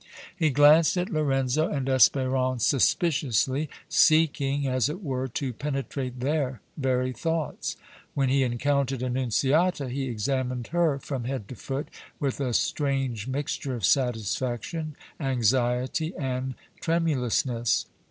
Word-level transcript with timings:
He 0.35 0.49
glanced 0.49 0.97
at 0.97 1.11
Lorenzo 1.11 1.69
and 1.69 1.85
Espérance 1.87 2.61
suspiciously, 2.61 3.69
seeking, 3.87 4.65
as 4.65 4.89
it 4.89 5.03
were, 5.03 5.27
to 5.27 5.53
penetrate 5.53 6.21
their 6.21 6.59
very 6.75 7.11
thoughts. 7.13 7.77
When 8.15 8.27
he 8.27 8.41
encountered 8.41 9.03
Annunziata, 9.03 9.89
he 9.89 10.05
examined 10.09 10.69
her 10.69 10.97
from 10.97 11.25
head 11.25 11.47
to 11.49 11.55
foot 11.55 11.89
with 12.19 12.39
a 12.39 12.55
strange 12.55 13.27
mixture 13.27 13.75
of 13.75 13.85
satisfaction, 13.85 14.95
anxiety 15.19 16.15
and 16.17 16.55
tremulousness. 16.81 17.85